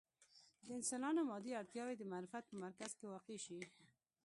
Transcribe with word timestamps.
د 0.65 0.67
انسانانو 0.77 1.21
مادي 1.29 1.51
اړتیاوې 1.61 1.95
د 1.97 2.03
معرفت 2.11 2.43
په 2.47 2.55
مرکز 2.63 2.91
کې 2.97 3.05
واقع 3.13 3.37
شي. 3.45 3.59